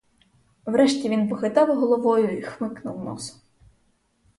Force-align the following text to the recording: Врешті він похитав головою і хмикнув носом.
Врешті 0.65 1.09
він 1.09 1.29
похитав 1.29 1.79
головою 1.79 2.37
і 2.37 2.41
хмикнув 2.41 3.03
носом. 3.05 3.37